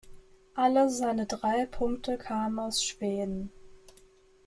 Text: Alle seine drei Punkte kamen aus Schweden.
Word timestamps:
Alle 0.55 0.89
seine 0.89 1.27
drei 1.27 1.67
Punkte 1.67 2.17
kamen 2.17 2.57
aus 2.57 2.83
Schweden. 2.83 3.51